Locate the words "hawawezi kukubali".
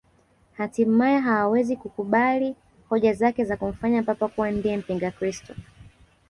1.19-2.55